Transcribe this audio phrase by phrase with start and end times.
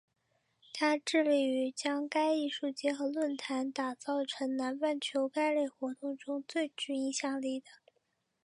[0.73, 7.67] 它致力于将该艺术节和论坛打造成南半球该类活动中最具影响力的。